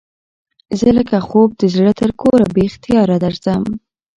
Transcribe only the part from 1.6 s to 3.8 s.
د زړه تر کوره بې اختیاره درځم